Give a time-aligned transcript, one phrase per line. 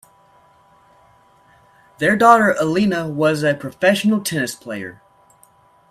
[1.99, 4.99] Their daughter Elena was a professional tennis player.